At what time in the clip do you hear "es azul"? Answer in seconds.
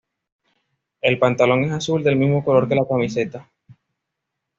1.65-2.01